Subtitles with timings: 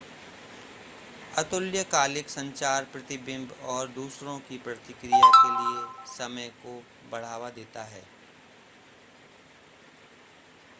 [1.33, 5.85] अतुल्यकालिक संचार प्रतिबिंब और दूसरों की प्रतिक्रिया के लिए
[6.15, 6.75] समय को
[7.11, 8.03] बढ़ावा देता है